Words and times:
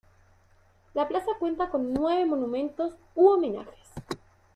La 0.95 1.07
plaza 1.07 1.29
cuenta 1.37 1.69
con 1.69 1.93
nueve 1.93 2.25
monumentos 2.25 2.95
u 3.13 3.27
homenajes. 3.27 3.93